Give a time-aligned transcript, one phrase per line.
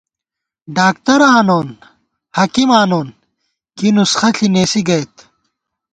[0.77, 1.67] ڈاکترآنون
[2.37, 3.07] حکیم آنون
[3.77, 5.13] کی نُسخہ ݪی نېسی گئیت